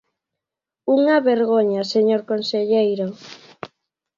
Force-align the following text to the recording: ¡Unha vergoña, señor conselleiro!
¡Unha 0.95 1.17
vergoña, 1.29 1.83
señor 1.93 2.21
conselleiro! 2.31 3.07